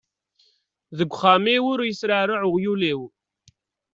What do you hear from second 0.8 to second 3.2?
Deg uxxam-iw ur yesreɛruɛ uɣyul-iw!